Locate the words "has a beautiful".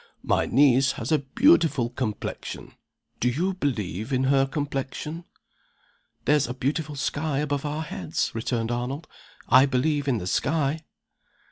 0.93-1.91